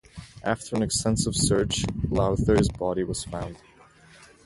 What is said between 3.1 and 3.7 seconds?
found.